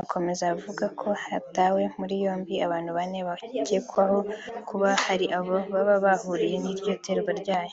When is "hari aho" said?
5.04-5.54